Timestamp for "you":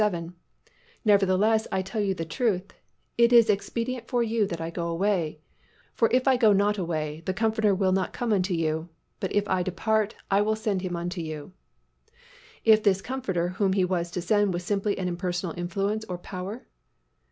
2.01-2.15, 4.23-4.47, 8.55-8.89, 11.21-11.51